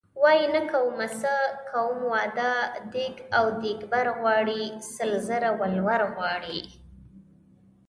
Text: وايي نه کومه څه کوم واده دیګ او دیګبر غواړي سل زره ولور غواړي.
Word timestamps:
وايي 0.21 0.45
نه 0.55 0.61
کومه 0.71 1.07
څه 1.21 1.33
کوم 1.71 1.97
واده 2.13 2.51
دیګ 2.93 3.15
او 3.37 3.45
دیګبر 3.63 4.05
غواړي 4.19 4.63
سل 4.93 5.11
زره 5.27 5.49
ولور 5.59 6.01
غواړي. 6.15 6.61